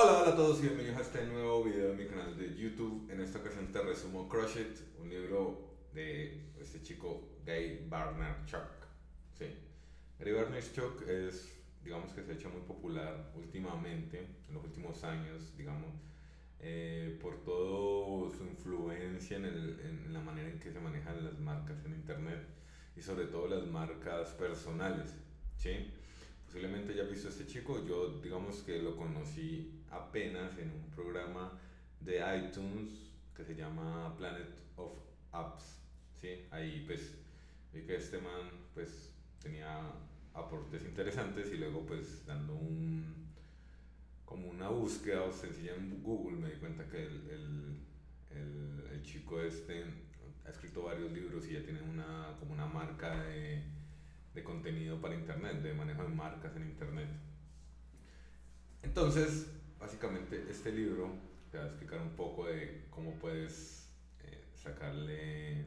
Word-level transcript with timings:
Hola, 0.00 0.20
hola 0.20 0.30
a 0.30 0.36
todos 0.36 0.60
y 0.60 0.68
bienvenidos 0.68 0.98
a 0.98 1.02
este 1.02 1.26
nuevo 1.26 1.64
video 1.64 1.88
de 1.88 1.96
mi 1.96 2.06
canal 2.06 2.38
de 2.38 2.54
YouTube. 2.54 3.10
En 3.10 3.20
esta 3.20 3.40
ocasión 3.40 3.72
te 3.72 3.82
resumo 3.82 4.28
Crush 4.28 4.56
It, 4.56 4.78
un 5.00 5.08
libro 5.10 5.74
de 5.92 6.52
este 6.60 6.80
chico 6.82 7.40
Gay 7.44 7.84
Barnard-Chuck. 7.90 8.86
Sí. 9.36 9.46
Gary 10.20 10.30
Barnard-Chuck 10.30 11.02
es, 11.08 11.52
digamos 11.82 12.12
que 12.12 12.22
se 12.22 12.30
ha 12.30 12.34
hecho 12.36 12.48
muy 12.48 12.60
popular 12.60 13.32
últimamente, 13.34 14.20
en 14.46 14.54
los 14.54 14.62
últimos 14.62 15.02
años, 15.02 15.56
digamos, 15.56 15.92
eh, 16.60 17.18
por 17.20 17.42
toda 17.42 18.30
su 18.36 18.44
influencia 18.44 19.36
en, 19.36 19.46
el, 19.46 19.80
en 19.80 20.12
la 20.12 20.20
manera 20.20 20.48
en 20.48 20.60
que 20.60 20.70
se 20.70 20.78
manejan 20.78 21.24
las 21.24 21.40
marcas 21.40 21.84
en 21.84 21.94
Internet 21.94 22.46
y 22.96 23.02
sobre 23.02 23.26
todo 23.26 23.48
las 23.48 23.66
marcas 23.66 24.28
personales. 24.34 25.12
¿sí? 25.56 25.92
Posiblemente 26.48 26.94
ya 26.94 27.02
has 27.02 27.10
visto 27.10 27.28
a 27.28 27.30
este 27.30 27.46
chico, 27.46 27.84
yo 27.86 28.20
digamos 28.22 28.62
que 28.62 28.80
lo 28.80 28.96
conocí 28.96 29.82
apenas 29.90 30.56
en 30.56 30.70
un 30.70 30.90
programa 30.96 31.52
de 32.00 32.22
iTunes 32.38 33.12
que 33.36 33.44
se 33.44 33.54
llama 33.54 34.16
Planet 34.16 34.48
of 34.76 34.94
Apps. 35.30 35.76
¿sí? 36.18 36.46
Ahí 36.50 36.84
pues 36.86 37.18
vi 37.70 37.82
que 37.82 37.96
este 37.96 38.16
man 38.16 38.48
pues 38.72 39.12
tenía 39.42 39.92
aportes 40.32 40.84
interesantes 40.86 41.52
y 41.52 41.58
luego 41.58 41.84
pues 41.84 42.24
dando 42.24 42.54
un 42.54 43.28
como 44.24 44.48
una 44.48 44.70
búsqueda 44.70 45.30
sencilla 45.30 45.74
en 45.74 46.02
Google 46.02 46.38
me 46.38 46.48
di 46.50 46.56
cuenta 46.56 46.88
que 46.88 47.04
el, 47.04 47.28
el, 47.28 47.76
el, 48.30 48.84
el 48.94 49.02
chico 49.02 49.38
este 49.42 49.84
ha 50.46 50.48
escrito 50.48 50.84
varios 50.84 51.12
libros 51.12 51.46
y 51.46 51.52
ya 51.52 51.62
tiene 51.62 51.82
una 51.82 52.34
como 52.40 52.54
una 52.54 52.66
marca 52.66 53.22
de 53.24 53.77
de 54.38 54.44
contenido 54.44 55.00
para 55.00 55.14
Internet, 55.14 55.62
de 55.62 55.74
manejo 55.74 56.02
de 56.02 56.08
marcas 56.10 56.54
en 56.56 56.62
Internet. 56.62 57.08
Entonces, 58.82 59.48
básicamente 59.80 60.46
este 60.48 60.70
libro 60.70 61.10
te 61.50 61.58
va 61.58 61.64
a 61.64 61.66
explicar 61.66 62.00
un 62.00 62.10
poco 62.10 62.46
de 62.46 62.86
cómo 62.90 63.14
puedes 63.18 63.90
eh, 64.22 64.44
sacarle, 64.54 65.64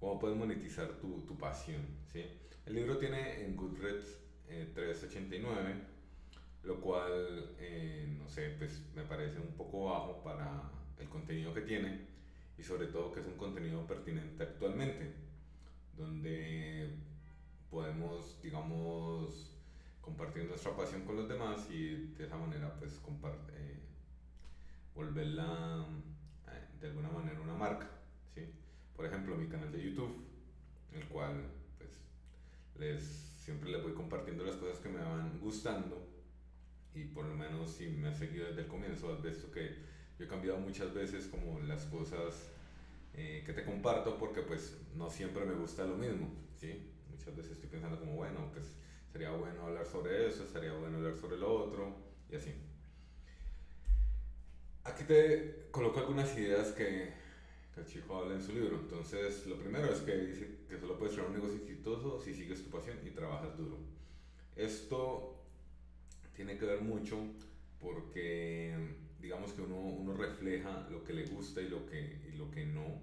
cómo 0.00 0.18
puedes 0.18 0.36
monetizar 0.36 0.88
tu, 0.94 1.20
tu 1.26 1.36
pasión. 1.36 1.82
¿sí? 2.10 2.24
El 2.64 2.74
libro 2.74 2.96
tiene 2.96 3.44
en 3.44 3.54
Goodreads 3.54 4.18
eh, 4.48 4.70
389, 4.74 5.74
lo 6.62 6.80
cual, 6.80 7.54
eh, 7.58 8.06
no 8.18 8.26
sé, 8.28 8.54
pues 8.56 8.80
me 8.94 9.02
parece 9.02 9.38
un 9.40 9.52
poco 9.58 9.86
bajo 9.90 10.22
para 10.22 10.70
el 10.98 11.08
contenido 11.10 11.52
que 11.52 11.60
tiene 11.60 12.06
y 12.56 12.62
sobre 12.62 12.86
todo 12.86 13.12
que 13.12 13.20
es 13.20 13.26
un 13.26 13.36
contenido 13.36 13.86
pertinente 13.86 14.42
actualmente, 14.42 15.12
donde 15.98 17.13
podemos, 17.74 18.40
digamos, 18.40 19.50
compartir 20.00 20.44
nuestra 20.44 20.76
pasión 20.76 21.02
con 21.02 21.16
los 21.16 21.28
demás 21.28 21.68
y 21.70 22.12
de 22.16 22.24
esa 22.24 22.36
manera, 22.36 22.72
pues, 22.78 22.92
eh, 23.52 23.80
volverla 24.94 25.84
eh, 26.46 26.80
de 26.80 26.86
alguna 26.86 27.08
manera 27.08 27.40
una 27.40 27.54
marca, 27.54 27.90
¿sí? 28.32 28.42
Por 28.94 29.06
ejemplo, 29.06 29.34
mi 29.34 29.48
canal 29.48 29.72
de 29.72 29.82
YouTube, 29.82 30.24
el 30.92 31.04
cual, 31.08 31.50
pues, 31.76 31.90
les, 32.78 33.02
siempre 33.02 33.70
les 33.70 33.82
voy 33.82 33.92
compartiendo 33.92 34.44
las 34.44 34.54
cosas 34.54 34.78
que 34.78 34.88
me 34.88 35.00
van 35.00 35.40
gustando 35.40 36.06
y 36.94 37.06
por 37.06 37.24
lo 37.24 37.34
menos 37.34 37.72
si 37.72 37.88
me 37.88 38.08
has 38.08 38.18
seguido 38.18 38.46
desde 38.46 38.62
el 38.62 38.68
comienzo, 38.68 39.12
has 39.12 39.20
visto 39.20 39.50
que 39.50 39.74
yo 40.16 40.26
he 40.26 40.28
cambiado 40.28 40.60
muchas 40.60 40.94
veces 40.94 41.26
como 41.26 41.58
las 41.58 41.86
cosas 41.86 42.50
eh, 43.14 43.42
que 43.44 43.52
te 43.52 43.64
comparto 43.64 44.16
porque 44.16 44.42
pues 44.42 44.78
no 44.94 45.10
siempre 45.10 45.44
me 45.44 45.54
gusta 45.54 45.84
lo 45.84 45.96
mismo, 45.96 46.28
¿sí? 46.54 46.93
Muchas 47.16 47.36
veces 47.36 47.52
estoy 47.52 47.68
pensando 47.68 47.98
como, 48.00 48.16
bueno, 48.16 48.50
pues 48.52 48.74
sería 49.12 49.30
bueno 49.30 49.66
hablar 49.66 49.86
sobre 49.86 50.26
eso, 50.28 50.46
sería 50.48 50.72
bueno 50.72 50.96
hablar 50.98 51.16
sobre 51.16 51.36
lo 51.36 51.52
otro 51.52 51.96
y 52.28 52.34
así. 52.34 52.52
Aquí 54.82 55.04
te 55.04 55.68
coloco 55.70 56.00
algunas 56.00 56.36
ideas 56.36 56.72
que, 56.72 57.12
que 57.72 57.80
el 57.80 57.86
chico 57.86 58.18
habla 58.18 58.34
en 58.34 58.42
su 58.42 58.52
libro. 58.52 58.80
Entonces, 58.80 59.46
lo 59.46 59.56
primero 59.56 59.92
es 59.92 60.00
que 60.00 60.16
dice 60.16 60.58
que 60.68 60.76
solo 60.76 60.98
puedes 60.98 61.14
crear 61.14 61.28
un 61.28 61.36
negocio 61.36 61.56
exitoso 61.56 62.20
si 62.20 62.34
sigues 62.34 62.64
tu 62.64 62.70
pasión 62.70 62.98
y 63.06 63.10
trabajas 63.10 63.56
duro. 63.56 63.78
Esto 64.56 65.40
tiene 66.34 66.58
que 66.58 66.66
ver 66.66 66.80
mucho 66.80 67.16
porque 67.80 68.76
digamos 69.20 69.52
que 69.52 69.62
uno, 69.62 69.76
uno 69.76 70.14
refleja 70.14 70.88
lo 70.90 71.04
que 71.04 71.12
le 71.12 71.26
gusta 71.26 71.60
y 71.60 71.68
lo 71.68 71.86
que, 71.86 72.28
y 72.28 72.36
lo 72.36 72.50
que 72.50 72.66
no. 72.66 73.00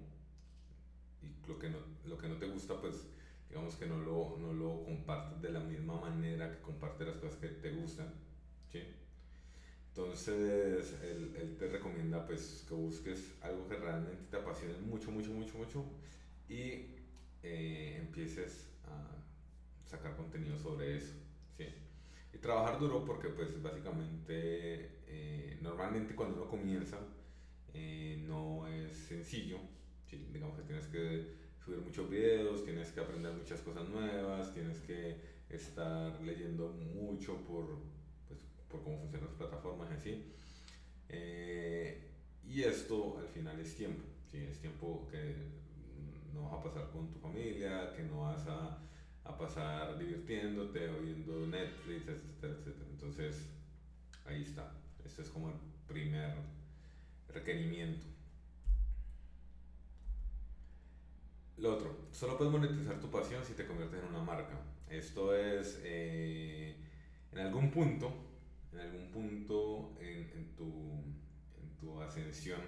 Y 1.22 1.48
lo 1.48 1.58
que 1.58 1.70
no, 1.70 1.78
lo 2.04 2.18
que 2.18 2.28
no 2.28 2.36
te 2.36 2.46
gusta, 2.46 2.78
pues 2.78 3.08
digamos 3.52 3.76
que 3.76 3.84
no 3.84 3.98
lo, 3.98 4.38
no 4.38 4.54
lo 4.54 4.82
compartes 4.82 5.42
de 5.42 5.50
la 5.50 5.60
misma 5.60 6.00
manera 6.00 6.50
que 6.50 6.62
compartes 6.62 7.06
las 7.06 7.16
cosas 7.16 7.36
que 7.36 7.48
te 7.48 7.70
gustan. 7.72 8.10
¿sí? 8.70 8.82
Entonces, 9.88 10.94
él, 11.02 11.36
él, 11.38 11.56
te 11.58 11.68
recomienda 11.68 12.24
pues 12.26 12.64
que 12.66 12.74
busques 12.74 13.34
algo 13.42 13.68
que 13.68 13.76
realmente 13.76 14.24
te 14.30 14.38
apasione 14.38 14.78
mucho, 14.78 15.10
mucho, 15.10 15.32
mucho, 15.32 15.58
mucho 15.58 15.84
y 16.48 16.96
eh, 17.42 17.98
empieces 18.00 18.70
a 18.86 19.86
sacar 19.86 20.16
contenido 20.16 20.56
sobre 20.56 20.96
eso. 20.96 21.12
¿sí? 21.58 21.66
Y 22.32 22.38
trabajar 22.38 22.80
duro 22.80 23.04
porque 23.04 23.28
pues 23.28 23.62
básicamente, 23.62 25.02
eh, 25.08 25.58
normalmente 25.60 26.14
cuando 26.14 26.36
uno 26.40 26.48
comienza 26.48 26.96
eh, 27.74 28.24
no 28.26 28.66
es 28.66 28.96
sencillo, 28.96 29.58
¿sí? 30.08 30.26
digamos 30.32 30.56
que 30.56 30.62
tienes 30.62 30.86
que 30.86 31.42
subir 31.64 31.78
muchos 31.80 32.08
videos, 32.10 32.64
tienes 32.64 32.90
que 32.90 33.00
aprender 33.00 33.32
muchas 33.32 33.60
cosas 33.60 33.88
nuevas, 33.88 34.52
tienes 34.52 34.78
que 34.80 35.16
estar 35.48 36.20
leyendo 36.22 36.68
mucho 36.68 37.36
por, 37.44 37.78
pues, 38.26 38.40
por 38.68 38.82
cómo 38.82 38.98
funcionan 38.98 39.28
las 39.28 39.36
plataformas 39.36 39.90
y 39.90 39.94
así. 39.94 40.24
Eh, 41.08 42.10
y 42.44 42.62
esto 42.62 43.18
al 43.18 43.28
final 43.28 43.60
es 43.60 43.76
tiempo, 43.76 44.04
es 44.32 44.58
tiempo 44.60 45.06
que 45.10 45.34
no 46.32 46.44
vas 46.44 46.54
a 46.54 46.62
pasar 46.62 46.90
con 46.90 47.10
tu 47.12 47.18
familia, 47.18 47.92
que 47.94 48.02
no 48.02 48.22
vas 48.22 48.46
a, 48.46 48.78
a 49.24 49.38
pasar 49.38 49.98
divirtiéndote, 49.98 50.88
oyendo 50.88 51.46
Netflix, 51.46 52.08
etcétera, 52.08 52.54
etcétera. 52.58 52.86
Entonces, 52.90 53.46
ahí 54.24 54.42
está. 54.42 54.72
Este 55.04 55.22
es 55.22 55.28
como 55.28 55.48
el 55.48 55.54
primer 55.86 56.34
requerimiento. 57.28 58.11
Lo 61.58 61.74
otro, 61.74 61.94
solo 62.10 62.36
puedes 62.36 62.52
monetizar 62.52 62.98
tu 63.00 63.10
pasión 63.10 63.44
si 63.44 63.52
te 63.54 63.66
conviertes 63.66 64.00
en 64.00 64.08
una 64.08 64.22
marca. 64.22 64.58
Esto 64.88 65.34
es, 65.34 65.80
eh, 65.84 66.76
en 67.32 67.38
algún 67.38 67.70
punto, 67.70 68.12
en 68.72 68.80
algún 68.80 69.10
punto 69.10 69.94
en, 70.00 70.30
en, 70.34 70.56
tu, 70.56 71.02
en 71.60 71.76
tu 71.78 72.00
ascensión, 72.00 72.60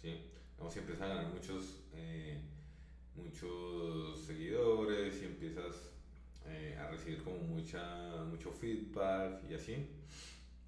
¿sí? 0.00 0.30
Vamos, 0.58 0.72
si 0.72 0.80
empiezas 0.80 1.02
a 1.04 1.14
ganar 1.14 1.32
muchos, 1.32 1.84
eh, 1.94 2.40
muchos 3.14 4.20
seguidores 4.20 5.22
y 5.22 5.26
empiezas 5.26 5.92
eh, 6.46 6.76
a 6.78 6.88
recibir 6.88 7.22
como 7.22 7.38
mucha, 7.38 8.24
mucho 8.24 8.50
feedback 8.52 9.42
y 9.50 9.54
así, 9.54 9.74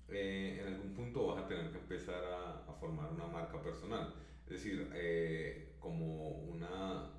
eh, 0.08 0.60
en 0.60 0.74
algún 0.74 0.94
punto 0.94 1.26
vas 1.28 1.44
a 1.44 1.48
tener 1.48 1.70
que 1.70 1.78
empezar 1.78 2.24
a, 2.24 2.64
a 2.70 2.72
formar 2.74 3.12
una 3.12 3.26
marca 3.26 3.60
personal. 3.62 4.14
Es 4.46 4.52
decir, 4.52 4.90
como 5.80 6.30
una, 6.30 7.10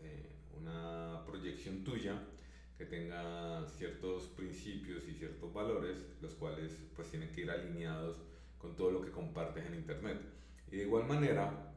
eh, 0.00 0.30
una 0.60 1.24
proyección 1.26 1.84
tuya 1.84 2.20
que 2.76 2.86
tenga 2.86 3.66
ciertos 3.66 4.24
principios 4.28 5.06
y 5.08 5.14
ciertos 5.14 5.52
valores, 5.52 5.98
los 6.20 6.34
cuales 6.34 6.72
pues 6.96 7.08
tienen 7.10 7.30
que 7.30 7.42
ir 7.42 7.50
alineados 7.50 8.16
con 8.58 8.74
todo 8.76 8.90
lo 8.90 9.02
que 9.02 9.10
compartes 9.10 9.64
en 9.66 9.74
Internet. 9.74 10.20
Y 10.70 10.76
de 10.76 10.82
igual 10.82 11.06
manera, 11.06 11.72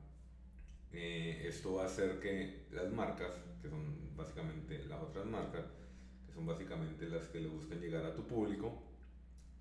eh, 0.91 1.43
esto 1.45 1.75
va 1.75 1.83
a 1.83 1.85
hacer 1.85 2.19
que 2.19 2.65
las 2.71 2.91
marcas, 2.91 3.33
que 3.61 3.69
son 3.69 4.15
básicamente 4.15 4.83
las 4.85 5.01
otras 5.01 5.25
marcas, 5.25 5.65
que 6.25 6.33
son 6.33 6.45
básicamente 6.45 7.07
las 7.07 7.27
que 7.27 7.41
le 7.41 7.49
buscan 7.49 7.79
llegar 7.79 8.05
a 8.05 8.15
tu 8.15 8.25
público, 8.25 8.81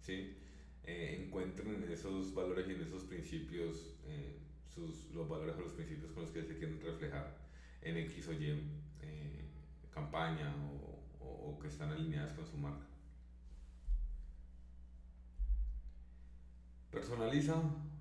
¿sí? 0.00 0.36
Eh, 0.84 1.20
encuentren 1.26 1.82
en 1.82 1.90
esos 1.90 2.32
valores 2.32 2.68
y 2.68 2.72
en 2.72 2.82
esos 2.82 3.02
principios 3.02 3.96
eh, 4.06 4.38
sus, 4.76 5.10
los 5.14 5.26
valores 5.28 5.56
o 5.56 5.62
los 5.62 5.72
principios 5.72 6.12
con 6.12 6.22
los 6.22 6.32
que 6.32 6.44
se 6.44 6.58
quieren 6.58 6.80
reflejar 6.80 7.34
en 7.80 7.96
X 7.96 8.28
o 8.28 8.32
Y 8.32 8.50
eh, 9.00 9.44
campaña 9.90 10.54
o, 10.54 11.48
o, 11.50 11.58
que 11.58 11.68
están 11.68 11.90
alineadas 11.90 12.32
con 12.32 12.46
su 12.46 12.58
marca. 12.58 12.84
Personaliza 16.90 17.54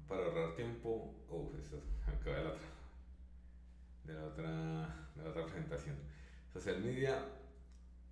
para 0.07 0.25
ahorrar 0.25 0.55
tiempo. 0.55 1.15
Oh, 1.29 1.51
esto 1.57 1.81
acaba 2.05 2.37
de 2.37 2.43
la 2.43 2.49
otra, 2.51 2.67
de 4.03 4.13
la 4.13 4.25
otra, 4.25 5.09
de 5.15 5.23
la 5.23 5.29
otra 5.29 5.45
presentación. 5.45 5.95
Social 6.53 6.81
media, 6.81 7.25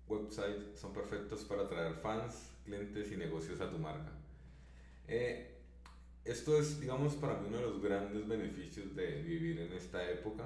website 0.08 0.74
son 0.74 0.92
perfectos 0.92 1.44
para 1.44 1.62
atraer 1.62 1.94
fans, 1.94 2.50
clientes 2.64 3.12
y 3.12 3.16
negocios 3.16 3.60
a 3.60 3.70
tu 3.70 3.78
marca. 3.78 4.12
Eh, 5.06 5.53
esto 6.24 6.58
es, 6.58 6.80
digamos, 6.80 7.14
para 7.14 7.40
mí 7.40 7.48
uno 7.48 7.58
de 7.58 7.62
los 7.64 7.82
grandes 7.82 8.26
beneficios 8.26 8.94
de 8.94 9.22
vivir 9.22 9.60
en 9.60 9.72
esta 9.72 10.10
época, 10.10 10.44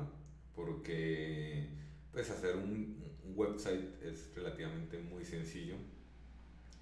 porque 0.55 1.69
pues 2.13 2.31
hacer 2.31 2.57
un, 2.57 3.03
un 3.25 3.33
website 3.37 4.03
es 4.03 4.35
relativamente 4.35 4.99
muy 4.99 5.25
sencillo. 5.25 5.77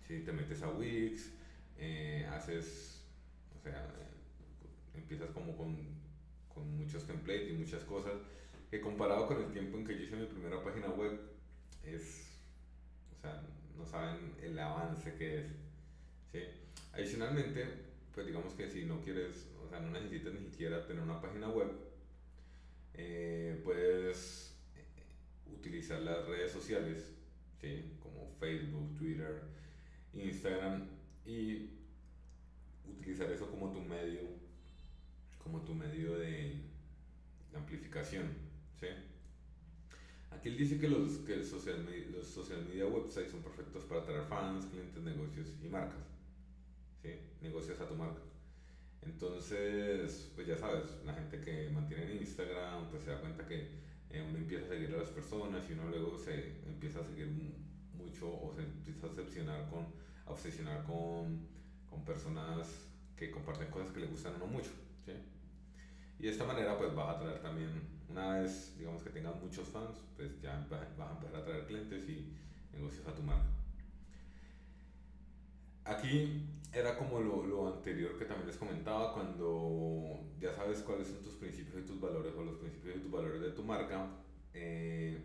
Si 0.06 0.20
te 0.20 0.32
metes 0.32 0.62
a 0.62 0.70
Wix, 0.70 1.32
eh, 1.78 2.26
haces 2.32 2.96
sea, 3.66 3.84
eh, 3.84 4.98
empiezas 4.98 5.30
como 5.30 5.56
con, 5.56 5.76
con 6.52 6.76
muchos 6.76 7.06
templates 7.06 7.50
y 7.50 7.52
muchas 7.52 7.82
cosas 7.84 8.14
que 8.70 8.80
comparado 8.80 9.26
con 9.26 9.42
el 9.42 9.52
tiempo 9.52 9.76
en 9.78 9.84
que 9.84 9.94
yo 9.96 10.04
hice 10.04 10.16
mi 10.16 10.26
primera 10.26 10.62
página 10.62 10.88
web, 10.88 11.20
es, 11.84 12.26
o 13.16 13.20
sea, 13.20 13.42
no 13.76 13.84
saben 13.84 14.34
el 14.42 14.58
avance 14.58 15.14
que 15.14 15.40
es. 15.40 15.46
¿sí? 16.32 16.40
Adicionalmente, 16.92 17.85
pues 18.16 18.26
digamos 18.26 18.54
que 18.54 18.70
si 18.70 18.86
no 18.86 19.02
quieres, 19.02 19.46
o 19.62 19.68
sea, 19.68 19.78
no 19.78 19.90
necesitas 19.90 20.32
ni 20.32 20.40
siquiera 20.40 20.86
tener 20.86 21.02
una 21.02 21.20
página 21.20 21.50
web, 21.50 21.70
eh, 22.94 23.60
puedes 23.62 24.56
eh, 24.74 25.52
utilizar 25.52 26.00
las 26.00 26.26
redes 26.26 26.50
sociales, 26.50 27.12
¿sí? 27.60 27.92
como 28.02 28.34
Facebook, 28.40 28.96
Twitter, 28.96 29.42
Instagram, 30.14 30.88
y 31.26 31.72
utilizar 32.88 33.30
eso 33.30 33.50
como 33.50 33.70
tu 33.70 33.82
medio, 33.82 34.22
como 35.44 35.60
tu 35.60 35.74
medio 35.74 36.16
de 36.16 36.62
amplificación. 37.54 38.28
¿sí? 38.80 38.86
Aquí 40.30 40.48
él 40.48 40.56
dice 40.56 40.80
que 40.80 40.88
los, 40.88 41.18
que 41.18 41.44
social, 41.44 41.86
los 42.10 42.26
social 42.26 42.64
media 42.64 42.86
websites 42.86 43.30
son 43.30 43.42
perfectos 43.42 43.84
para 43.84 44.00
atraer 44.00 44.22
fans, 44.22 44.64
clientes, 44.64 45.02
negocios 45.02 45.48
y 45.62 45.68
marcas. 45.68 46.15
¿Sí? 47.06 47.18
Negocios 47.40 47.80
a 47.80 47.88
tu 47.88 47.94
marca. 47.94 48.20
Entonces, 49.02 50.32
pues 50.34 50.46
ya 50.46 50.56
sabes, 50.56 50.84
la 51.04 51.14
gente 51.14 51.40
que 51.40 51.70
mantiene 51.70 52.10
en 52.10 52.18
Instagram, 52.18 52.90
pues 52.90 53.04
se 53.04 53.10
da 53.10 53.20
cuenta 53.20 53.46
que 53.46 53.86
eh, 54.10 54.24
uno 54.28 54.38
empieza 54.38 54.66
a 54.66 54.68
seguir 54.68 54.92
a 54.94 54.98
las 54.98 55.10
personas 55.10 55.64
y 55.70 55.74
uno 55.74 55.88
luego 55.88 56.18
se 56.18 56.60
empieza 56.66 57.00
a 57.00 57.04
seguir 57.04 57.28
mucho 57.94 58.28
o 58.28 58.52
se 58.52 58.62
empieza 58.62 59.06
a 59.06 59.10
obsesionar 59.10 59.70
con, 59.70 59.86
a 60.26 60.32
obsesionar 60.32 60.84
con, 60.84 61.46
con 61.88 62.04
personas 62.04 62.66
que 63.16 63.30
comparten 63.30 63.70
cosas 63.70 63.92
que 63.92 64.00
le 64.00 64.06
gustan 64.06 64.34
a 64.34 64.36
uno 64.36 64.46
mucho. 64.46 64.70
¿sí? 65.04 65.12
Y 66.18 66.24
de 66.24 66.30
esta 66.30 66.44
manera, 66.44 66.76
pues 66.76 66.94
vas 66.94 67.08
a 67.08 67.18
atraer 67.18 67.40
también 67.40 67.70
una 68.08 68.40
vez, 68.40 68.74
digamos 68.76 69.02
que 69.02 69.10
tengas 69.10 69.40
muchos 69.40 69.68
fans, 69.68 69.98
pues 70.16 70.40
ya 70.40 70.66
vas 70.68 71.08
a 71.10 71.12
empezar 71.12 71.40
a 71.40 71.44
traer 71.44 71.66
clientes 71.66 72.08
y 72.08 72.34
negocios 72.72 73.06
a 73.06 73.14
tu 73.14 73.22
marca. 73.22 73.46
Aquí 75.84 76.55
era 76.78 76.96
como 76.96 77.20
lo, 77.20 77.46
lo, 77.46 77.74
anterior 77.74 78.18
que 78.18 78.24
también 78.24 78.48
les 78.48 78.56
comentaba, 78.56 79.14
cuando 79.14 80.20
ya 80.38 80.52
sabes 80.52 80.80
cuáles 80.80 81.08
son 81.08 81.22
tus 81.22 81.34
principios 81.34 81.82
y 81.82 81.86
tus 81.86 82.00
valores 82.00 82.34
o 82.36 82.44
los 82.44 82.56
principios 82.56 82.96
y 82.96 83.00
tus 83.00 83.10
valores 83.10 83.40
de 83.40 83.50
tu 83.50 83.62
marca, 83.62 84.10
eh, 84.52 85.18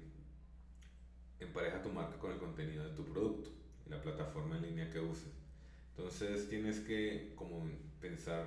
empareja 1.40 1.82
tu 1.82 1.90
marca 1.90 2.18
con 2.18 2.32
el 2.32 2.38
contenido 2.38 2.84
de 2.84 2.96
tu 2.96 3.06
producto 3.06 3.50
y 3.86 3.90
la 3.90 4.02
plataforma 4.02 4.58
en 4.58 4.64
línea 4.64 4.90
que 4.90 5.00
uses. 5.00 5.32
Entonces 5.90 6.48
tienes 6.48 6.80
que 6.80 7.34
como 7.36 7.68
pensar 8.00 8.46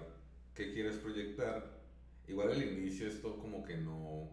qué 0.54 0.72
quieres 0.72 0.96
proyectar 0.96 1.84
Igual 2.26 2.52
al 2.52 2.62
inicio 2.62 3.06
esto 3.06 3.36
como 3.38 3.64
que 3.64 3.76
no, 3.76 4.30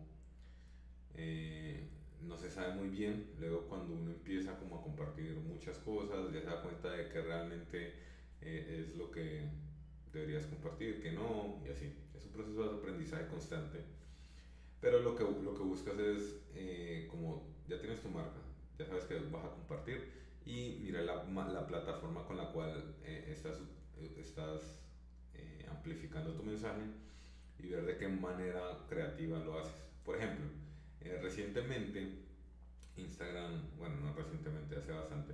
eh, 1.16 1.90
no 2.22 2.38
se 2.38 2.50
sabe 2.50 2.74
muy 2.76 2.88
bien, 2.88 3.32
luego 3.38 3.68
cuando 3.68 3.94
uno 3.94 4.12
empieza 4.12 4.58
como 4.58 4.78
a 4.78 4.82
compartir 4.82 5.36
muchas 5.36 5.78
cosas, 5.80 6.32
ya 6.34 6.40
se 6.40 6.46
da 6.46 6.62
cuenta 6.62 6.90
de 6.92 7.10
que 7.10 7.22
realmente 7.22 7.94
eh, 8.42 8.80
es 8.80 8.96
lo 8.96 9.12
que 9.12 9.42
deberías 10.14 10.46
compartir, 10.46 11.02
que 11.02 11.12
no, 11.12 11.62
y 11.66 11.70
así. 11.70 11.94
Es 12.16 12.26
un 12.26 12.32
proceso 12.32 12.70
de 12.70 12.78
aprendizaje 12.80 13.28
constante. 13.28 13.80
Pero 14.80 15.00
lo 15.00 15.16
que, 15.16 15.24
lo 15.24 15.54
que 15.56 15.64
buscas 15.64 15.98
es, 16.00 16.42
eh, 16.56 17.08
como 17.10 17.44
ya 17.68 17.80
tienes 17.80 18.02
tu 18.02 18.10
marca, 18.10 18.40
ya 18.78 18.86
sabes 18.86 19.06
que 19.06 19.20
vas 19.20 19.46
a 19.46 19.52
compartir 19.52 20.22
y 20.46 20.80
mira 20.82 21.02
la, 21.02 21.24
la 21.24 21.68
plataforma 21.68 22.26
con 22.26 22.38
la 22.38 22.52
cual 22.52 22.96
estás, 23.06 23.60
estás 24.18 24.80
amplificando 25.70 26.34
tu 26.34 26.44
mensaje 26.44 26.82
y 27.60 27.68
ver 27.68 27.86
de 27.86 27.98
qué 27.98 28.08
manera 28.08 28.80
creativa 28.90 29.40
lo 29.40 29.60
haces. 29.60 29.82
Por 30.04 30.18
ejemplo, 30.18 30.46
eh, 31.02 31.20
recientemente 31.22 32.08
Instagram, 32.98 33.78
bueno, 33.78 33.96
no 33.98 34.14
recientemente, 34.14 34.76
hace 34.76 34.92
bastante, 34.92 35.34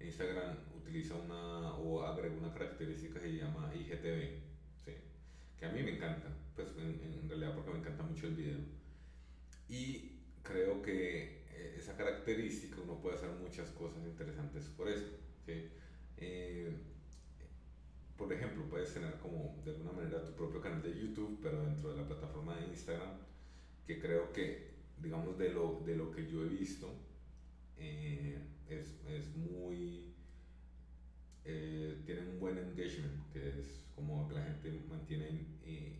Instagram 0.00 0.56
utiliza 0.76 1.14
una 1.14 1.74
o 1.74 2.02
agrega 2.02 2.34
una 2.36 2.52
característica 2.52 3.20
que 3.20 3.30
se 3.30 3.36
llama 3.36 3.72
IGTV, 3.74 4.40
¿sí? 4.84 4.92
que 5.58 5.66
a 5.66 5.72
mí 5.72 5.82
me 5.82 5.96
encanta, 5.96 6.28
pues 6.54 6.68
en, 6.78 7.00
en, 7.02 7.28
realidad 7.28 7.54
porque 7.54 7.70
me 7.70 7.78
encanta 7.78 8.02
mucho 8.02 8.26
el 8.26 8.34
video. 8.34 8.58
Y 9.68 10.20
creo 10.42 10.82
que 10.82 11.44
eh, 11.50 11.76
esa 11.78 11.96
característica 11.96 12.80
uno 12.80 13.00
puede 13.00 13.16
hacer 13.16 13.30
muchas 13.30 13.70
cosas 13.70 14.04
interesantes 14.04 14.64
por 14.68 14.88
eso. 14.88 15.16
¿sí? 15.46 15.70
Eh, 16.18 16.70
por 18.16 18.32
ejemplo, 18.32 18.64
puedes 18.68 18.92
tener 18.94 19.14
como 19.18 19.60
de 19.64 19.72
alguna 19.72 19.92
manera 19.92 20.24
tu 20.24 20.32
propio 20.32 20.60
canal 20.60 20.82
de 20.82 20.98
YouTube, 20.98 21.40
pero 21.42 21.62
dentro 21.62 21.90
de 21.90 21.96
la 21.96 22.06
plataforma 22.06 22.56
de 22.56 22.66
Instagram, 22.68 23.18
que 23.86 23.98
creo 23.98 24.32
que, 24.32 24.74
digamos, 24.98 25.36
de 25.38 25.50
lo, 25.50 25.82
de 25.84 25.96
lo 25.96 26.10
que 26.10 26.26
yo 26.26 26.44
he 26.44 26.48
visto, 26.48 26.94
eh, 27.76 28.38
es, 28.68 29.00
es, 29.08 29.36
muy... 29.36 30.14
Eh, 31.44 32.02
tiene 32.06 32.22
un 32.22 32.40
buen 32.40 32.58
engagement, 32.58 33.32
que 33.32 33.48
es 33.48 33.84
como 33.94 34.26
que 34.28 34.34
la 34.34 34.44
gente 34.44 34.72
mantiene 34.88 35.46
eh, 35.64 35.98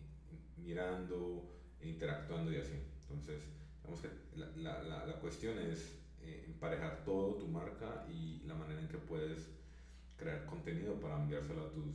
mirando, 0.57 1.55
interactuando 1.81 2.51
y 2.51 2.57
así. 2.57 2.73
Entonces, 3.01 3.43
digamos 3.81 4.01
que 4.01 4.09
la, 4.35 4.83
la, 4.83 5.05
la 5.05 5.19
cuestión 5.19 5.59
es 5.59 5.99
emparejar 6.47 7.03
todo 7.05 7.35
tu 7.35 7.47
marca 7.47 8.07
y 8.09 8.41
la 8.47 8.55
manera 8.55 8.81
en 8.81 8.87
que 8.87 8.97
puedes 8.97 9.49
crear 10.17 10.45
contenido 10.45 10.99
para 10.99 11.21
enviárselo 11.21 11.65
a 11.65 11.71
tus, 11.71 11.85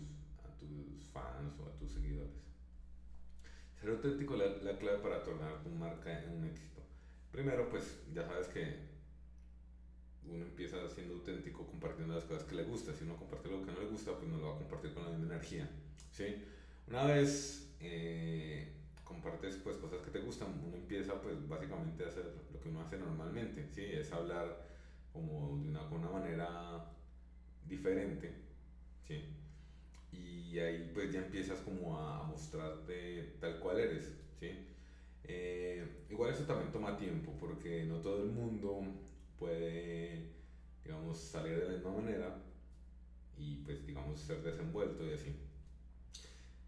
a 0.45 0.57
tus 0.59 1.05
fans 1.13 1.59
o 1.59 1.67
a 1.67 1.77
tus 1.79 1.93
seguidores. 1.93 2.41
Ser 3.81 3.91
auténtico 3.91 4.35
es 4.35 4.63
la, 4.63 4.79
clave 4.79 4.99
para 4.99 5.23
tornar 5.23 5.63
tu 5.63 5.71
marca 5.71 6.23
en 6.23 6.31
un 6.31 6.45
éxito. 6.45 6.83
Primero, 7.33 7.69
pues 7.71 8.03
ya 8.13 8.27
sabes 8.27 8.49
que 8.49 8.90
uno 10.27 10.45
empieza 10.45 10.89
siendo 10.89 11.15
auténtico 11.15 11.67
compartiendo 11.67 12.15
las 12.15 12.25
cosas 12.25 12.45
que 12.45 12.55
le 12.55 12.65
gusta. 12.65 12.95
Si 12.95 13.05
uno 13.05 13.17
comparte 13.17 13.49
lo 13.49 13.65
que 13.65 13.73
no 13.73 13.81
le 13.81 13.87
gusta, 13.87 14.17
pues 14.17 14.29
no 14.29 14.39
lo 14.39 14.49
va 14.49 14.55
a 14.55 14.59
compartir 14.59 14.93
con 14.93 15.05
la 15.05 15.11
misma 15.11 15.35
energía. 15.35 15.69
¿sí? 16.13 16.45
Una 16.87 17.05
vez 17.05 17.75
eh, 17.81 18.73
compartes 19.05 19.57
pues, 19.57 19.77
cosas 19.77 20.01
que 20.03 20.11
te 20.11 20.21
gustan, 20.21 20.49
uno 20.65 20.77
empieza 20.77 21.21
pues 21.21 21.49
básicamente 21.49 22.05
a 22.05 22.09
hacer 22.09 22.33
lo 22.53 22.61
que 22.61 22.69
uno 22.69 22.83
hace 22.83 22.99
normalmente. 22.99 23.69
¿sí? 23.73 23.85
Es 23.85 24.13
hablar 24.13 24.69
como 25.13 25.59
de 25.63 25.69
una, 25.69 25.83
una 25.89 26.11
manera 26.11 26.91
diferente, 27.67 28.33
¿sí? 29.07 29.25
Y 30.13 30.59
ahí 30.59 30.91
pues 30.93 31.13
ya 31.13 31.21
empiezas 31.21 31.61
como 31.61 31.99
a, 31.99 32.25
mostrarte 32.25 33.37
tal 33.41 33.59
cual 33.61 33.79
eres, 33.79 34.13
¿sí? 34.39 34.51
Eh, 35.25 36.05
igual 36.11 36.33
eso 36.33 36.45
también 36.45 36.73
toma 36.73 36.97
tiempo 36.97 37.33
porque 37.39 37.85
no 37.85 37.99
todo 37.99 38.25
el 38.25 38.31
mundo 38.31 38.83
puede, 39.39 40.00
digamos, 41.11 41.19
salir 41.19 41.59
de 41.59 41.67
la 41.67 41.73
misma 41.73 41.93
manera 41.93 42.37
y 43.37 43.57
pues 43.65 43.85
digamos 43.87 44.21
ser 44.21 44.43
desenvuelto 44.43 45.05
y 45.07 45.13
así. 45.13 45.35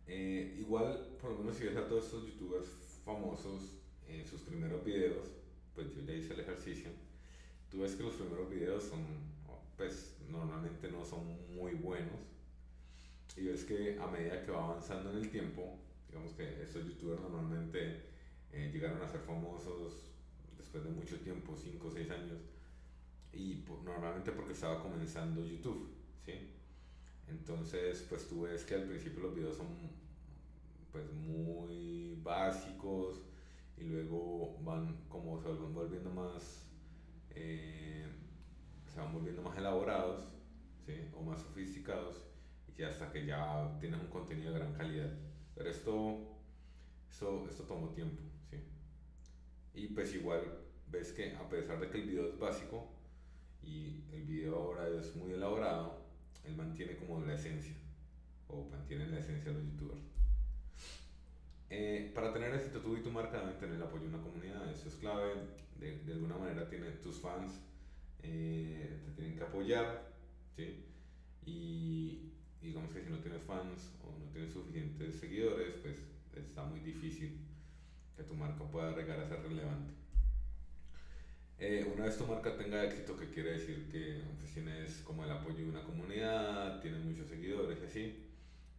Eh, 0.06 0.56
igual, 0.58 1.16
por 1.20 1.30
lo 1.30 1.38
menos 1.38 1.56
si 1.56 1.64
ves 1.64 1.76
a 1.76 1.86
todos 1.86 2.06
estos 2.06 2.26
youtubers 2.26 2.68
famosos 3.04 3.78
en 4.08 4.26
sus 4.26 4.40
primeros 4.42 4.84
videos, 4.84 5.28
pues 5.74 5.94
yo 5.94 6.02
ya 6.02 6.14
hice 6.14 6.34
el 6.34 6.40
ejercicio, 6.40 6.90
tú 7.70 7.80
ves 7.80 7.94
que 7.94 8.02
los 8.02 8.14
primeros 8.14 8.50
videos 8.50 8.84
son 8.84 9.32
pues 9.76 10.16
normalmente 10.28 10.90
no 10.90 11.04
son 11.04 11.24
muy 11.54 11.74
buenos. 11.74 12.20
Y 13.36 13.44
ves 13.44 13.64
que 13.64 13.98
a 13.98 14.06
medida 14.08 14.44
que 14.44 14.50
va 14.50 14.64
avanzando 14.64 15.10
en 15.10 15.16
el 15.18 15.30
tiempo, 15.30 15.78
digamos 16.08 16.32
que 16.32 16.62
estos 16.62 16.84
youtubers 16.84 17.20
normalmente 17.22 18.02
eh, 18.52 18.70
llegaron 18.72 19.00
a 19.00 19.08
ser 19.08 19.20
famosos 19.20 20.12
después 20.58 20.84
de 20.84 20.90
mucho 20.90 21.18
tiempo, 21.20 21.56
5 21.56 21.88
o 21.88 21.90
6 21.90 22.10
años, 22.10 22.38
y 23.32 23.64
normalmente 23.84 24.32
porque 24.32 24.52
estaba 24.52 24.82
comenzando 24.82 25.44
YouTube, 25.44 25.94
¿sí? 26.24 26.50
Entonces, 27.28 28.04
pues 28.08 28.28
tú 28.28 28.42
ves 28.42 28.64
que 28.64 28.74
al 28.74 28.84
principio 28.84 29.22
los 29.22 29.34
videos 29.34 29.56
son 29.56 29.68
pues 30.90 31.10
muy 31.12 32.20
básicos 32.22 33.22
y 33.78 33.84
luego 33.84 34.58
van 34.62 35.04
como 35.08 35.40
se 35.40 35.48
van 35.48 35.72
volviendo 35.72 36.10
más 36.10 36.68
eh, 37.30 38.06
se 38.92 39.00
van 39.00 39.12
volviendo 39.14 39.40
más 39.40 39.56
elaborados 39.56 40.22
¿sí? 40.84 40.92
o 41.14 41.22
más 41.22 41.40
sofisticados 41.40 42.26
y 42.76 42.82
hasta 42.82 43.10
que 43.10 43.24
ya 43.24 43.76
tienes 43.80 44.00
un 44.00 44.08
contenido 44.08 44.52
de 44.52 44.58
gran 44.58 44.74
calidad. 44.74 45.10
Pero 45.54 45.70
esto, 45.70 46.18
esto, 47.10 47.46
esto 47.48 47.64
tomó 47.64 47.88
tiempo. 47.90 48.22
¿sí? 48.50 48.58
Y 49.74 49.88
pues 49.88 50.14
igual 50.14 50.42
ves 50.88 51.12
que 51.12 51.34
a 51.36 51.48
pesar 51.48 51.80
de 51.80 51.88
que 51.88 51.98
el 51.98 52.08
video 52.08 52.28
es 52.28 52.38
básico 52.38 52.88
y 53.62 54.04
el 54.12 54.24
video 54.24 54.56
ahora 54.56 54.88
es 54.88 55.14
muy 55.16 55.32
elaborado, 55.32 56.00
él 56.44 56.56
mantiene 56.56 56.96
como 56.96 57.20
la 57.20 57.34
esencia 57.34 57.74
o 58.48 58.68
mantiene 58.70 59.06
la 59.08 59.18
esencia 59.18 59.52
de 59.52 59.58
los 59.58 59.66
youtubers. 59.66 60.02
Eh, 61.70 62.10
para 62.14 62.32
tener 62.32 62.54
éxito 62.54 62.80
tú 62.80 62.96
y 62.96 63.02
tu 63.02 63.10
marca 63.10 63.40
deben 63.40 63.58
tener 63.58 63.76
el 63.76 63.82
apoyo 63.82 64.02
de 64.02 64.08
una 64.08 64.22
comunidad, 64.22 64.70
eso 64.70 64.88
es 64.88 64.94
clave, 64.96 65.34
de, 65.78 65.98
de 66.04 66.12
alguna 66.12 66.36
manera 66.36 66.68
tienen 66.68 67.00
tus 67.00 67.16
fans 67.16 67.60
eh, 68.22 69.00
te 69.04 69.10
tienen 69.12 69.36
que 69.36 69.42
apoyar, 69.42 70.12
¿sí? 70.54 70.84
Y, 71.44 72.32
digamos 72.60 72.92
que 72.92 73.02
si 73.02 73.10
no 73.10 73.18
tienes 73.18 73.42
fans 73.42 73.90
o 74.04 74.16
no 74.18 74.30
tienes 74.30 74.52
suficientes 74.52 75.18
seguidores, 75.18 75.74
pues 75.82 75.98
está 76.36 76.64
muy 76.64 76.80
difícil 76.80 77.40
que 78.16 78.22
tu 78.22 78.34
marca 78.34 78.64
pueda 78.70 78.96
llegar 78.96 79.18
a 79.20 79.28
ser 79.28 79.42
relevante. 79.42 79.92
Eh, 81.64 81.88
una 81.94 82.06
vez 82.06 82.18
tu 82.18 82.26
marca 82.26 82.56
tenga 82.56 82.82
éxito, 82.82 83.16
que 83.16 83.28
quiere 83.30 83.52
decir 83.52 83.88
que 83.88 84.20
pues, 84.40 84.52
tienes 84.52 84.96
como 85.06 85.22
el 85.22 85.30
apoyo 85.30 85.58
de 85.58 85.70
una 85.70 85.84
comunidad, 85.84 86.80
tienes 86.80 87.04
muchos 87.04 87.28
seguidores 87.28 87.78
y 87.80 87.86
así, 87.86 88.24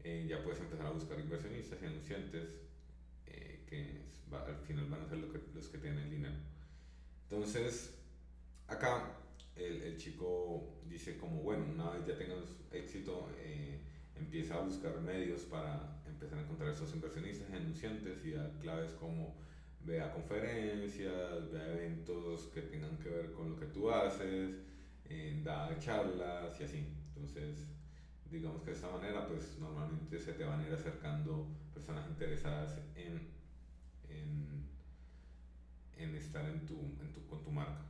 eh, 0.03 0.25
ya 0.27 0.43
puedes 0.43 0.59
empezar 0.59 0.87
a 0.87 0.89
buscar 0.89 1.17
inversionistas 1.17 1.81
y 1.81 1.85
anunciantes 1.85 2.43
eh, 3.27 3.63
que 3.69 4.01
al 4.33 4.57
final 4.67 4.87
van 4.89 5.01
a 5.01 5.07
ser 5.07 5.17
los 5.17 5.67
que 5.69 5.77
tienen 5.77 5.99
el 5.99 6.11
dinero. 6.11 6.35
Entonces, 7.29 7.93
acá 8.67 9.15
el, 9.55 9.81
el, 9.81 9.97
chico 9.97 10.81
dice 10.89 11.15
como, 11.15 11.41
bueno, 11.41 11.63
una 11.73 11.91
vez 11.91 12.05
ya 12.05 12.17
tengas 12.17 12.43
éxito, 12.73 13.29
empieza 14.17 14.55
a 14.55 14.59
buscar 14.59 14.99
medios 14.99 15.43
para 15.43 16.03
empezar 16.05 16.37
a 16.37 16.41
encontrar 16.41 16.73
esos 16.73 16.93
inversionistas 16.93 17.49
y 17.49 17.55
anunciantes 17.55 18.25
y 18.25 18.31
da 18.31 18.51
claves 18.59 18.91
como 18.99 19.37
vea 19.85 20.11
conferencias, 20.11 21.49
vea 21.49 21.73
eventos 21.73 22.42
que 22.42 22.42
que 22.42 22.42
con 23.31 23.49
lo 23.49 23.59
que 23.59 23.67
tú 23.67 23.89
haces, 23.89 24.55
eh, 25.05 25.41
da 25.43 25.77
charlas 25.79 26.59
y 26.59 26.63
así. 26.63 26.87
Entonces, 27.07 27.67
digamos 28.29 28.61
que 28.61 28.71
de 28.71 28.75
esta 28.75 28.89
manera, 28.89 29.27
pues 29.27 29.57
normalmente 29.59 30.19
se 30.19 30.33
te 30.33 30.43
van 30.43 30.59
a 30.59 30.67
ir 30.67 30.73
acercando 30.73 31.47
personas 31.73 32.07
interesadas 32.09 32.79
en, 32.95 33.29
en, 34.09 34.69
en 35.97 36.15
estar 36.15 36.45
en 36.45 36.65
tu, 36.65 36.79
en 37.01 37.13
tu, 37.13 37.25
con 37.27 37.43
tu 37.43 37.51
marca. 37.51 37.85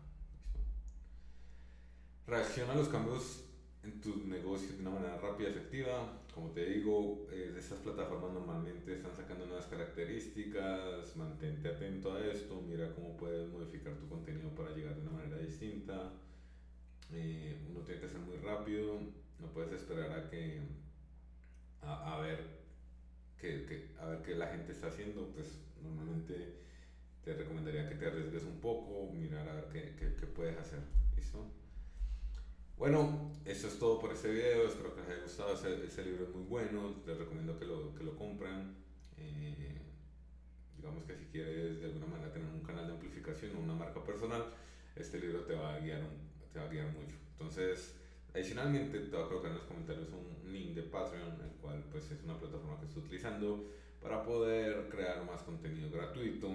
Reacciona 2.27 2.73
a 2.73 2.75
los 2.75 2.89
cambios 2.89 3.43
en 3.83 3.99
tu 3.99 4.25
negocio 4.27 4.75
de 4.75 4.81
una 4.81 4.91
manera 4.91 5.17
rápida 5.17 5.49
y 5.49 5.51
efectiva. 5.51 6.19
Como 6.33 6.51
te 6.51 6.65
digo, 6.65 7.27
eh, 7.31 7.53
estas 7.57 7.79
plataformas 7.79 8.31
normalmente 8.33 8.93
están 8.93 9.15
sacando 9.15 9.45
nuevas 9.45 9.67
características, 9.67 11.15
mantente 11.15 11.69
atento 11.69 12.13
a 12.13 12.25
esto, 12.25 12.61
mira 12.61 12.93
cómo 12.95 13.15
puedes 13.17 13.49
modificar 13.49 13.93
tu 13.95 14.07
contenido 14.07 14.49
para 14.55 14.71
llegar 14.71 14.95
de 14.95 15.01
una 15.01 15.11
manera 15.11 15.37
distinta. 15.37 16.13
Eh, 17.11 17.57
uno 17.69 17.81
tiene 17.81 18.01
que 18.01 18.07
ser 18.07 18.19
muy 18.19 18.37
rápido, 18.37 18.99
no 19.39 19.47
puedes 19.53 19.73
esperar 19.73 20.11
a 20.11 20.29
que 20.29 20.61
a, 21.81 22.19
ver 22.21 22.39
que, 23.39 23.65
que, 23.65 23.89
a 23.99 24.05
ver 24.05 24.21
qué 24.21 24.35
la 24.35 24.47
gente 24.47 24.71
está 24.71 24.87
haciendo, 24.87 25.27
pues 25.33 25.59
normalmente 25.83 26.53
te 27.23 27.33
recomendaría 27.33 27.89
que 27.89 27.95
te 27.95 28.07
arriesgues 28.07 28.43
un 28.43 28.59
poco, 28.61 29.11
mirar 29.13 29.47
a 29.47 29.55
ver 29.55 29.65
qué, 29.71 29.95
qué, 29.99 30.15
qué 30.15 30.25
puedes 30.25 30.57
hacer. 30.57 30.79
¿Listo? 31.15 31.45
Bueno, 32.83 33.31
eso 33.45 33.69
es 33.69 33.79
todo 33.79 33.97
por 33.97 34.11
este 34.11 34.29
video, 34.29 34.67
espero 34.67 34.93
que 34.93 34.99
les 34.99 35.09
haya 35.11 35.23
gustado, 35.23 35.53
este, 35.53 36.03
libro 36.03 36.25
es 36.25 36.35
muy 36.35 36.43
bueno, 36.43 36.93
les 37.07 37.17
recomiendo 37.17 37.57
que 37.57 37.63
lo, 37.63 37.95
que 37.95 38.03
lo 38.03 38.13
compren. 38.17 38.75
Eh, 39.15 39.79
digamos 40.75 41.05
que 41.05 41.15
si 41.15 41.27
quieres 41.27 41.79
de 41.79 41.85
alguna 41.85 42.07
manera 42.07 42.33
tener 42.33 42.49
un 42.49 42.59
canal 42.59 42.87
de 42.87 42.91
amplificación 42.91 43.55
o 43.55 43.61
una 43.61 43.73
marca 43.73 44.03
personal, 44.03 44.47
este 44.97 45.17
libro 45.17 45.45
te 45.45 45.55
va 45.55 45.75
a 45.75 45.79
guiar, 45.79 46.01
te 46.51 46.59
va 46.59 46.65
a 46.65 46.67
guiar 46.67 46.87
mucho. 46.87 47.15
Entonces, 47.31 47.95
adicionalmente 48.33 48.99
te 48.99 49.15
voy 49.15 49.23
a 49.23 49.29
colocar 49.29 49.51
en 49.51 49.57
los 49.59 49.65
comentarios 49.65 50.09
un 50.09 50.51
link 50.51 50.75
de 50.75 50.83
Patreon, 50.83 51.39
el 51.41 51.51
cual 51.61 51.85
pues 51.89 52.11
es 52.11 52.21
una 52.25 52.37
plataforma 52.37 52.81
que 52.81 52.87
estoy 52.87 53.03
utilizando 53.03 53.65
para 54.01 54.25
poder 54.25 54.89
crear 54.89 55.23
más 55.23 55.41
contenido 55.43 55.89
gratuito. 55.89 56.49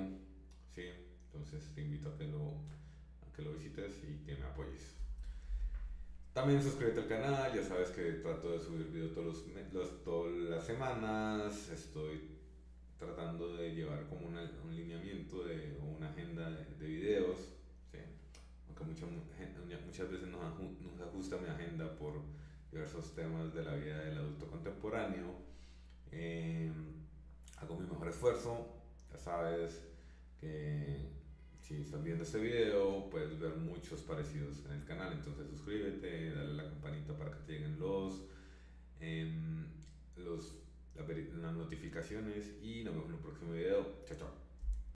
¿sí? 0.75 0.91
Entonces 1.25 1.73
te 1.75 1.81
invito 1.81 2.11
a 2.11 2.19
que, 2.19 2.25
lo, 2.25 2.51
a 3.27 3.33
que 3.35 3.41
lo 3.41 3.55
visites 3.55 3.95
y 4.07 4.27
que 4.27 4.37
me 4.37 4.45
apoyes. 4.45 5.08
También 6.39 6.63
suscríbete 6.63 7.01
al 7.01 7.09
canal, 7.09 7.53
ya 7.53 7.65
sabes 7.65 7.91
que 7.91 8.13
trato 8.23 8.53
de 8.53 8.61
subir 8.61 8.87
videos 8.93 9.13
todos 9.13 9.45
los, 9.73 10.05
todas 10.05 10.33
las 10.33 10.65
semanas, 10.65 11.69
estoy 11.69 12.31
tratando 12.97 13.57
de 13.57 13.75
llevar 13.75 14.07
como 14.07 14.29
un 14.29 14.77
lineamiento 14.77 15.43
de, 15.43 15.77
o 15.83 15.97
una 15.97 16.11
agenda 16.11 16.49
de, 16.49 16.87
videos, 16.87 17.39
¿sí? 17.91 17.99
aunque 18.69 18.85
muchas, 18.85 19.09
muchas 19.85 20.13
veces 20.13 20.29
no, 20.29 20.39
se 20.97 21.03
ajusta 21.03 21.39
mi 21.39 21.49
agenda 21.49 21.99
por 21.99 22.23
diversos 22.71 23.17
temas 23.17 23.53
de 23.53 23.65
la 23.65 23.75
vida 23.75 23.99
del 23.99 24.19
adulto 24.19 24.47
contemporáneo. 24.49 25.35
Eh, 26.13 26.71
hago 27.57 27.81
mi 27.81 27.89
mejor 27.89 28.11
esfuerzo, 28.11 28.65
ya 29.11 29.19
sabes 29.19 29.83
que 30.41 31.18
si 31.69 31.83
estás 31.83 32.03
viendo 32.03 32.25
este 32.25 32.39
video, 32.39 33.11
puedes 33.11 33.39
ver 33.39 33.55
muchos 33.57 34.01
parecidos 34.01 34.65
en 34.65 34.73
el 34.73 34.85
canal. 34.85 35.13
Entonces 35.13 35.47
suscríbete, 35.51 36.31
dale 36.31 36.51
a 36.51 36.55
la 36.55 36.65
campanita 36.65 37.17
para 37.17 37.31
que 37.33 37.41
te 37.47 37.53
lleguen 37.53 37.79
los, 37.79 38.23
em, 39.01 39.67
los, 40.17 40.55
las 40.97 41.55
notificaciones 41.55 42.55
y 42.63 42.83
nos 42.85 42.95
vemos 42.95 43.11
en 43.11 43.17
el 43.17 43.21
próximo 43.21 43.53
video. 43.53 44.03
Chao, 44.07 44.17
chao. 44.17 44.48